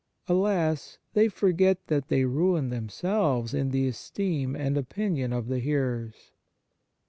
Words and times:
Alas! 0.27 0.97
they 1.13 1.27
forget 1.27 1.85
that 1.85 2.07
they 2.07 2.25
ruin 2.25 2.69
themselves 2.69 3.53
in 3.53 3.69
the 3.69 3.87
esteem 3.87 4.55
and 4.55 4.75
opinion 4.75 5.31
of 5.31 5.47
the 5.47 5.59
hearers. 5.59 6.31